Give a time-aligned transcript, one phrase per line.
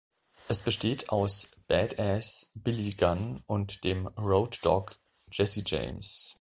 [0.47, 4.95] Es besteht aus „Bad Ass“ Billy Gunn und dem „Road Dogg“
[5.31, 6.29] Jesse James.